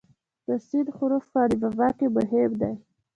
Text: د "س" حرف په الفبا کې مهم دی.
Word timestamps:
د 0.47 0.49
"س" 0.67 0.69
حرف 0.97 1.23
په 1.33 1.39
الفبا 1.47 1.87
کې 1.97 2.07
مهم 2.17 2.51
دی. 2.61 2.73